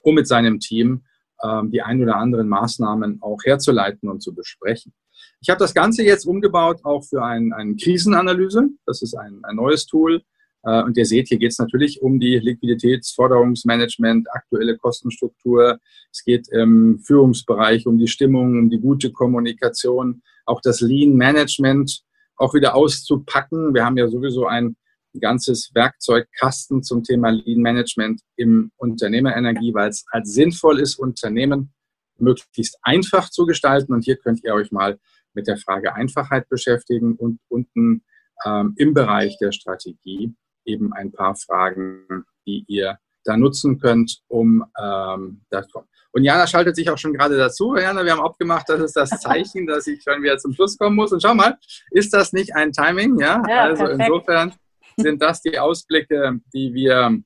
[0.00, 1.06] um mit seinem Team
[1.42, 4.92] ähm, die ein oder anderen Maßnahmen auch herzuleiten und zu besprechen.
[5.40, 8.68] Ich habe das Ganze jetzt umgebaut auch für ein, eine Krisenanalyse.
[8.84, 10.20] Das ist ein, ein neues Tool.
[10.64, 15.78] Äh, und ihr seht, hier geht es natürlich um die Liquiditätsforderungsmanagement, aktuelle Kostenstruktur.
[16.12, 22.02] Es geht im Führungsbereich um die Stimmung, um die gute Kommunikation, auch das Lean Management
[22.36, 23.72] auch wieder auszupacken.
[23.72, 24.76] Wir haben ja sowieso ein
[25.20, 31.72] ganzes Werkzeugkasten zum Thema Lean Management im Unternehmerenergie, weil es halt sinnvoll ist, Unternehmen
[32.18, 33.92] möglichst einfach zu gestalten.
[33.92, 34.98] Und hier könnt ihr euch mal
[35.34, 38.04] mit der Frage Einfachheit beschäftigen und unten
[38.44, 44.64] ähm, im Bereich der Strategie eben ein paar Fragen, die ihr da nutzen könnt, um
[44.80, 45.86] ähm, das kommen.
[46.12, 47.76] Und Jana schaltet sich auch schon gerade dazu.
[47.76, 50.96] Jana, wir haben abgemacht, das ist das Zeichen, dass ich schon wieder zum Schluss kommen
[50.96, 51.12] muss.
[51.12, 51.58] Und schau mal,
[51.90, 53.18] ist das nicht ein Timing?
[53.20, 54.02] Ja, ja also perfekt.
[54.02, 54.54] insofern
[54.98, 57.18] sind das die Ausblicke, die wir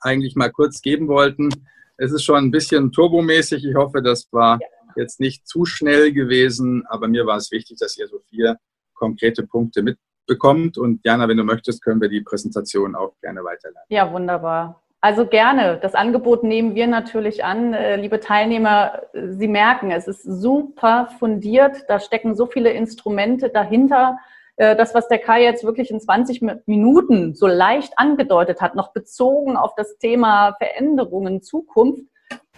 [0.00, 1.50] eigentlich mal kurz geben wollten.
[1.96, 3.64] Es ist schon ein bisschen turbomäßig.
[3.64, 4.58] Ich hoffe, das war
[4.96, 8.56] jetzt nicht zu schnell gewesen, aber mir war es wichtig, dass ihr so vier
[8.94, 10.78] konkrete Punkte mitbekommt.
[10.78, 13.86] Und Jana, wenn du möchtest, können wir die Präsentation auch gerne weiterleiten.
[13.88, 14.82] Ja, wunderbar.
[15.02, 15.78] Also gerne.
[15.80, 17.72] Das Angebot nehmen wir natürlich an.
[17.72, 21.84] Äh, liebe Teilnehmer, Sie merken, es ist super fundiert.
[21.88, 24.18] Da stecken so viele Instrumente dahinter.
[24.60, 28.92] Äh, das, was der Kai jetzt wirklich in 20 Minuten so leicht angedeutet hat, noch
[28.92, 32.02] bezogen auf das Thema Veränderungen, Zukunft,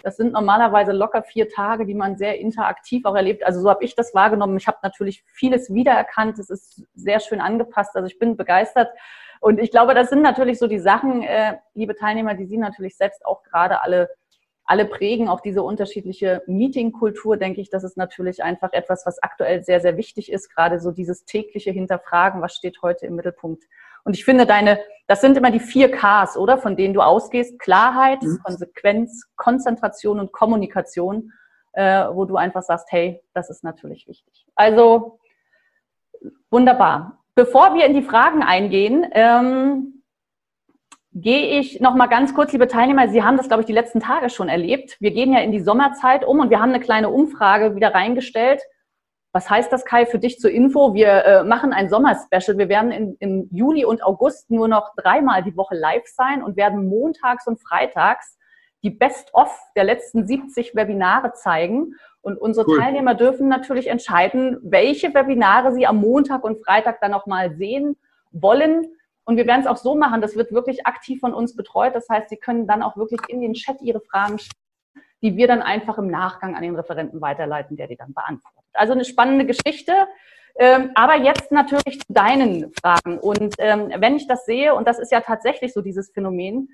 [0.02, 3.46] das sind normalerweise locker vier Tage, die man sehr interaktiv auch erlebt.
[3.46, 4.56] Also so habe ich das wahrgenommen.
[4.56, 6.40] Ich habe natürlich vieles wiedererkannt.
[6.40, 7.94] Es ist sehr schön angepasst.
[7.94, 8.88] Also ich bin begeistert.
[9.38, 12.96] Und ich glaube, das sind natürlich so die Sachen, äh, liebe Teilnehmer, die Sie natürlich
[12.96, 14.08] selbst auch gerade alle
[14.64, 19.64] alle prägen auch diese unterschiedliche Meetingkultur, denke ich, das ist natürlich einfach etwas, was aktuell
[19.64, 23.64] sehr, sehr wichtig ist, gerade so dieses tägliche Hinterfragen, was steht heute im Mittelpunkt.
[24.04, 26.58] Und ich finde deine, das sind immer die vier Ks, oder?
[26.58, 27.58] Von denen du ausgehst.
[27.58, 28.40] Klarheit, mhm.
[28.44, 31.32] Konsequenz, Konzentration und Kommunikation,
[31.72, 34.46] äh, wo du einfach sagst, hey, das ist natürlich wichtig.
[34.54, 35.18] Also,
[36.50, 37.22] wunderbar.
[37.34, 40.01] Bevor wir in die Fragen eingehen, ähm,
[41.14, 44.00] gehe ich noch mal ganz kurz, liebe Teilnehmer, Sie haben das, glaube ich, die letzten
[44.00, 44.96] Tage schon erlebt.
[45.00, 48.62] Wir gehen ja in die Sommerzeit um und wir haben eine kleine Umfrage wieder reingestellt.
[49.32, 50.94] Was heißt das, Kai, für dich zur Info?
[50.94, 52.58] Wir äh, machen ein Sommerspecial.
[52.58, 56.56] Wir werden in, im Juli und August nur noch dreimal die Woche live sein und
[56.56, 58.38] werden montags und freitags
[58.82, 61.94] die Best-of der letzten 70 Webinare zeigen.
[62.20, 62.78] Und unsere cool.
[62.78, 67.96] Teilnehmer dürfen natürlich entscheiden, welche Webinare sie am Montag und Freitag dann nochmal sehen
[68.32, 68.86] wollen.
[69.24, 71.94] Und wir werden es auch so machen, das wird wirklich aktiv von uns betreut.
[71.94, 75.46] Das heißt, Sie können dann auch wirklich in den Chat Ihre Fragen stellen, die wir
[75.46, 78.64] dann einfach im Nachgang an den Referenten weiterleiten, der die dann beantwortet.
[78.72, 79.92] Also eine spannende Geschichte.
[80.56, 83.18] Ähm, aber jetzt natürlich zu deinen Fragen.
[83.18, 86.68] Und ähm, wenn ich das sehe, und das ist ja tatsächlich so dieses Phänomen,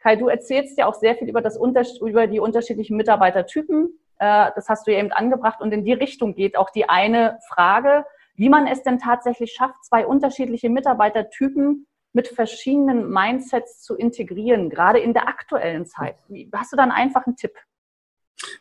[0.00, 1.58] Kai, du erzählst ja auch sehr viel über, das,
[2.00, 3.98] über die unterschiedlichen Mitarbeitertypen.
[4.18, 5.60] Äh, das hast du ja eben angebracht.
[5.60, 8.04] Und in die Richtung geht auch die eine Frage,
[8.38, 15.00] wie man es denn tatsächlich schafft, zwei unterschiedliche Mitarbeitertypen mit verschiedenen Mindsets zu integrieren, gerade
[15.00, 16.16] in der aktuellen Zeit.
[16.54, 17.52] Hast du da einen einfachen Tipp?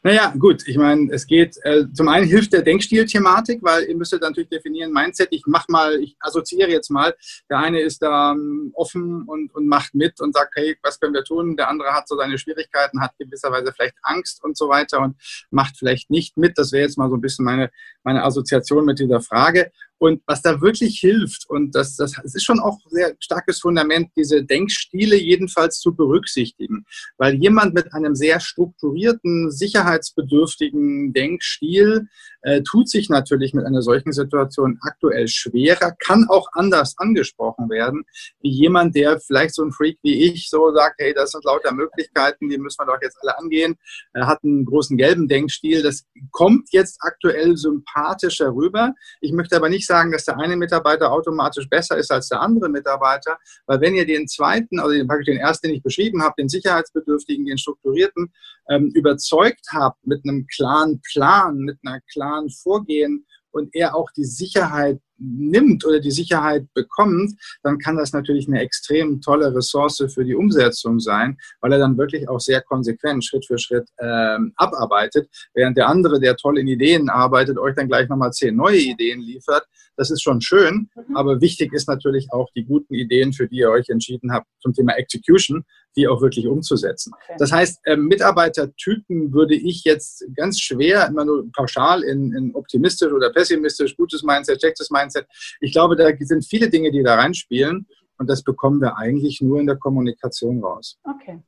[0.02, 4.22] Naja, gut, ich meine, es geht, äh, zum einen hilft der Denkstil-Thematik, weil ihr müsstet
[4.22, 7.16] natürlich definieren, Mindset, ich mach mal, ich assoziiere jetzt mal,
[7.50, 11.14] der eine ist da ähm, offen und, und macht mit und sagt, hey, was können
[11.14, 11.56] wir tun?
[11.58, 15.16] Der andere hat so seine Schwierigkeiten, hat gewisserweise vielleicht Angst und so weiter und
[15.52, 16.58] macht vielleicht nicht mit.
[16.58, 17.70] Das wäre jetzt mal so ein bisschen meine,
[18.04, 19.72] meine Assoziation mit dieser Frage.
[20.00, 24.12] Und was da wirklich hilft, und das, das, das ist schon auch sehr starkes Fundament,
[24.16, 26.86] diese Denkstile jedenfalls zu berücksichtigen.
[27.18, 32.08] Weil jemand mit einem sehr strukturierten, sicherheitsbedürftigen Denkstil
[32.48, 38.06] äh, tut sich natürlich mit einer solchen Situation aktuell schwerer, kann auch anders angesprochen werden,
[38.42, 41.74] wie jemand, der vielleicht so ein Freak wie ich so sagt, hey, das sind lauter
[41.74, 43.76] Möglichkeiten, die müssen wir doch jetzt alle angehen.
[44.14, 45.84] Er hat einen großen gelben Denkstil.
[45.84, 48.94] Das kommt jetzt aktuell sympathischer rüber.
[49.20, 52.70] Ich möchte aber nicht sagen, dass der eine Mitarbeiter automatisch besser ist als der andere
[52.70, 56.48] Mitarbeiter, weil wenn ihr den zweiten, also den, den ersten, den ich beschrieben habe, den
[56.48, 58.32] sicherheitsbedürftigen, den strukturierten,
[58.70, 64.26] ähm, überzeugt habt mit einem klaren Plan, mit einer klaren Vorgehen und er auch die
[64.26, 70.24] Sicherheit nimmt oder die Sicherheit bekommt, dann kann das natürlich eine extrem tolle Ressource für
[70.24, 75.28] die Umsetzung sein, weil er dann wirklich auch sehr konsequent Schritt für Schritt ähm, abarbeitet,
[75.54, 79.22] während der andere, der toll in Ideen arbeitet, euch dann gleich nochmal zehn neue Ideen
[79.22, 79.66] liefert.
[79.96, 81.18] Das ist schon schön, mhm.
[81.18, 84.74] aber wichtig ist natürlich auch die guten Ideen, für die ihr euch entschieden habt zum
[84.74, 85.66] Thema Execution,
[85.98, 87.12] die auch wirklich umzusetzen.
[87.14, 87.36] Okay.
[87.40, 93.12] Das heißt, äh, Mitarbeitertypen würde ich jetzt ganz schwer immer nur pauschal in, in optimistisch
[93.12, 95.28] oder pessimistisch, gutes Mindset, schlechtes Mindset.
[95.60, 99.60] Ich glaube, da sind viele Dinge, die da reinspielen und das bekommen wir eigentlich nur
[99.60, 101.00] in der Kommunikation raus.
[101.04, 101.42] Okay.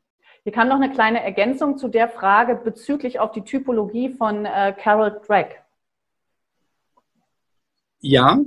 [0.44, 4.74] Hier kam noch eine kleine Ergänzung zu der Frage bezüglich auf die Typologie von äh,
[4.78, 5.56] Carol Drake.
[8.00, 8.40] Ja,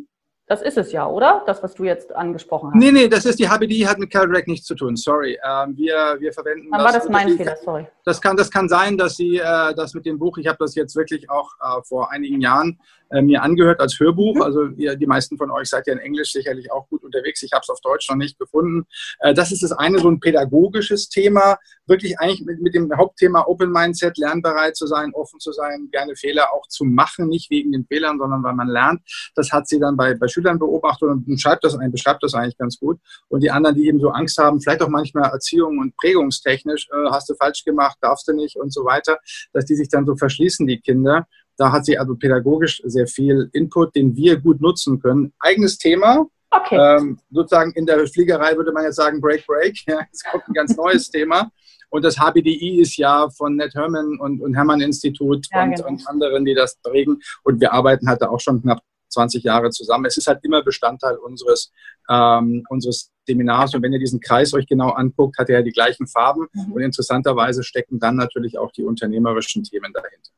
[0.46, 1.42] das ist es ja, oder?
[1.46, 2.78] Das, was du jetzt angesprochen hast.
[2.78, 4.96] Nee, nee, das ist die HBDI, hat mit CalRec nichts zu tun.
[4.96, 5.38] Sorry.
[5.48, 6.92] Ähm, wir, wir verwenden Dann das.
[6.92, 7.86] war das mein Fehler, sorry.
[8.04, 10.74] Das kann, das kann sein, dass Sie äh, das mit dem Buch, ich habe das
[10.74, 12.78] jetzt wirklich auch äh, vor einigen Jahren
[13.20, 14.36] mir angehört als Hörbuch.
[14.36, 14.42] Mhm.
[14.42, 17.42] Also ihr, die meisten von euch seid ja in Englisch sicherlich auch gut unterwegs.
[17.42, 18.86] Ich habe es auf Deutsch noch nicht gefunden.
[19.20, 21.58] Äh, das ist das eine, so ein pädagogisches Thema.
[21.86, 26.16] Wirklich eigentlich mit, mit dem Hauptthema Open Mindset, lernbereit zu sein, offen zu sein, gerne
[26.16, 29.02] Fehler auch zu machen, nicht wegen den Fehlern, sondern weil man lernt.
[29.34, 32.78] Das hat sie dann bei, bei Schülern beobachtet und beschreibt das, beschreibt das eigentlich ganz
[32.78, 32.98] gut.
[33.28, 37.10] Und die anderen, die eben so Angst haben, vielleicht auch manchmal Erziehung und prägungstechnisch, äh,
[37.10, 39.18] hast du falsch gemacht, darfst du nicht und so weiter,
[39.52, 41.26] dass die sich dann so verschließen, die Kinder.
[41.56, 45.32] Da hat sie also pädagogisch sehr viel Input, den wir gut nutzen können.
[45.38, 46.26] Eigenes Thema.
[46.50, 46.76] Okay.
[46.76, 49.76] Ähm, sozusagen in der Fliegerei würde man jetzt sagen Break, Break.
[49.86, 51.50] Ja, es kommt ein ganz neues Thema.
[51.88, 55.88] Und das HBDI ist ja von Ned Herman und, und Hermann Institut ja, und, genau.
[55.88, 57.20] und anderen, die das prägen.
[57.42, 58.80] Und wir arbeiten halt da auch schon knapp
[59.12, 60.06] 20 Jahre zusammen.
[60.06, 61.70] Es ist halt immer Bestandteil unseres,
[62.08, 63.74] ähm, unseres Seminars.
[63.74, 66.46] Und wenn ihr diesen Kreis euch genau anguckt, hat er ja die gleichen Farben.
[66.52, 66.72] Mhm.
[66.72, 70.30] Und interessanterweise stecken dann natürlich auch die unternehmerischen Themen dahinter.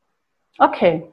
[0.57, 1.11] Okay.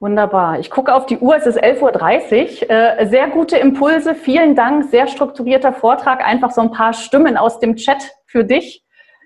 [0.00, 0.60] Wunderbar.
[0.60, 2.70] Ich gucke auf die Uhr, es ist 11.30 Uhr.
[2.70, 7.58] Äh, sehr gute Impulse, vielen Dank, sehr strukturierter Vortrag, einfach so ein paar Stimmen aus
[7.58, 8.84] dem Chat für dich.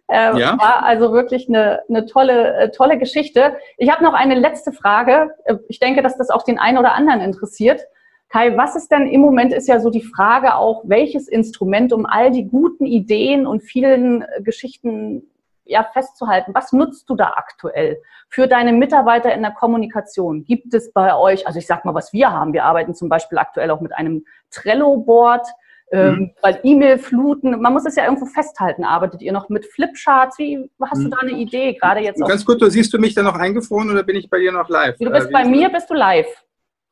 [0.08, 0.58] Äh, ja.
[0.58, 3.56] War also wirklich eine, eine tolle, äh, tolle Geschichte.
[3.76, 5.30] Ich habe noch eine letzte Frage.
[5.68, 7.82] Ich denke, dass das auch den einen oder anderen interessiert.
[8.30, 12.06] Kai, was ist denn im Moment ist ja so die Frage auch, welches Instrument, um
[12.06, 15.30] all die guten Ideen und vielen Geschichten
[15.72, 16.52] ja, festzuhalten.
[16.54, 20.44] Was nutzt du da aktuell für deine Mitarbeiter in der Kommunikation?
[20.44, 23.38] Gibt es bei euch, also ich sag mal, was wir haben, wir arbeiten zum Beispiel
[23.38, 25.46] aktuell auch mit einem Trello-Board,
[25.90, 26.30] ähm, mhm.
[26.40, 28.85] weil E-Mail-Fluten, man muss es ja irgendwo festhalten.
[28.85, 30.38] Arbeitet ihr noch mit Flipcharts?
[30.38, 31.04] Wie hast mhm.
[31.04, 32.20] du da eine Idee gerade jetzt?
[32.20, 34.96] Ganz kurz, siehst du mich da noch eingefroren oder bin ich bei dir noch live?
[34.98, 36.26] Du bist äh, bei mir, bist du live.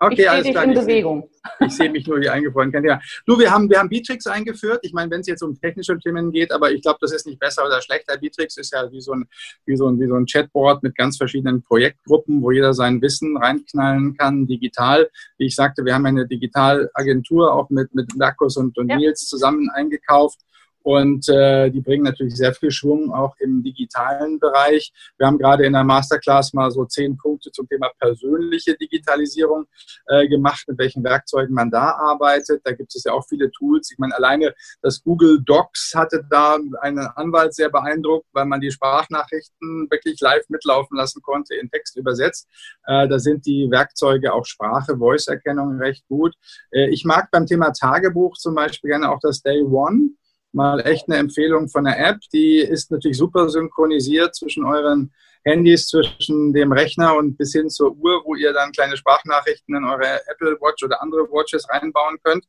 [0.03, 0.65] Okay, ich alles klar.
[0.65, 1.29] in Bewegung.
[1.61, 2.73] Ich, ich sehe mich nur wie eingefroren.
[2.85, 2.99] Ja.
[3.27, 4.81] Du, wir haben, wir haben Bitrix eingeführt.
[4.83, 7.39] Ich meine, wenn es jetzt um technische Themen geht, aber ich glaube, das ist nicht
[7.39, 8.17] besser oder schlechter.
[8.17, 9.29] Bitrix ist ja wie so, ein,
[9.67, 13.37] wie, so ein, wie so ein Chatboard mit ganz verschiedenen Projektgruppen, wo jeder sein Wissen
[13.37, 15.11] reinknallen kann, digital.
[15.37, 18.97] Wie ich sagte, wir haben eine Digitalagentur auch mit, mit Markus und, und ja.
[18.97, 20.41] Nils zusammen eingekauft
[20.83, 24.93] und äh, die bringen natürlich sehr viel Schwung auch im digitalen Bereich.
[25.19, 29.67] Wir haben gerade in der Masterclass mal so zehn Punkte zum Thema persönliche Digitalisierung
[30.07, 32.63] äh, gemacht, mit welchen Werkzeugen man da arbeitet.
[32.65, 33.91] Da gibt es ja auch viele Tools.
[33.91, 38.71] Ich meine, alleine das Google Docs hatte da einen Anwalt sehr beeindruckt, weil man die
[38.71, 42.49] Sprachnachrichten wirklich live mitlaufen lassen konnte, in Text übersetzt.
[42.87, 46.35] Äh, da sind die Werkzeuge auch Sprache, Voice-Erkennung recht gut.
[46.71, 50.11] Äh, ich mag beim Thema Tagebuch zum Beispiel gerne auch das Day One
[50.53, 52.19] mal echt eine Empfehlung von der App.
[52.33, 55.13] Die ist natürlich super synchronisiert zwischen euren
[55.45, 59.85] Handys, zwischen dem Rechner und bis hin zur Uhr, wo ihr dann kleine Sprachnachrichten in
[59.85, 62.45] eure Apple Watch oder andere Watches reinbauen könnt.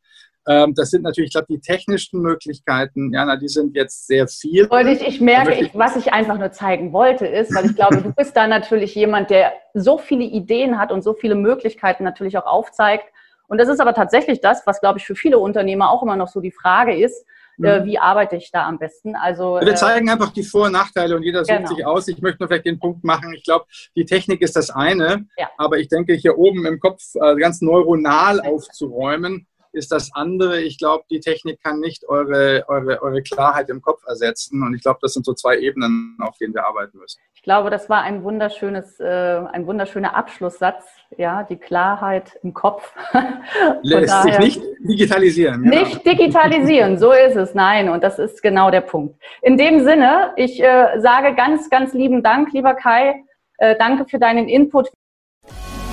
[0.47, 4.67] Ähm, das sind natürlich, ich glaube, die technischen Möglichkeiten, Jana, die sind jetzt sehr viel.
[4.87, 8.11] Ich, ich merke, ich, was ich einfach nur zeigen wollte, ist, weil ich glaube, du
[8.11, 12.45] bist da natürlich jemand, der so viele Ideen hat und so viele Möglichkeiten natürlich auch
[12.45, 13.05] aufzeigt.
[13.47, 16.29] Und das ist aber tatsächlich das, was, glaube ich, für viele Unternehmer auch immer noch
[16.29, 17.25] so die Frage ist,
[17.63, 17.85] äh, mhm.
[17.85, 19.15] wie arbeite ich da am besten.
[19.15, 21.69] Also, Wir äh, zeigen einfach die Vor- und Nachteile und jeder sucht genau.
[21.69, 22.07] sich aus.
[22.07, 25.49] Ich möchte nur vielleicht den Punkt machen, ich glaube, die Technik ist das eine, ja.
[25.57, 30.61] aber ich denke, hier oben im Kopf äh, ganz neuronal aufzuräumen, ist das andere.
[30.61, 34.63] Ich glaube, die Technik kann nicht eure, eure, eure Klarheit im Kopf ersetzen.
[34.63, 37.19] Und ich glaube, das sind so zwei Ebenen, auf denen wir arbeiten müssen.
[37.33, 40.85] Ich glaube, das war ein wunderschönes, äh, ein wunderschöner Abschlusssatz.
[41.17, 42.93] Ja, die Klarheit im Kopf.
[43.81, 45.63] Lässt daher, sich nicht digitalisieren.
[45.63, 45.75] Genau.
[45.77, 47.53] Nicht digitalisieren, so ist es.
[47.53, 49.15] Nein, und das ist genau der Punkt.
[49.41, 53.23] In dem Sinne, ich äh, sage ganz, ganz lieben Dank, lieber Kai.
[53.57, 54.89] Äh, danke für deinen Input.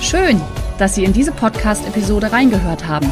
[0.01, 0.41] Schön,
[0.77, 3.11] dass Sie in diese Podcast-Episode reingehört haben.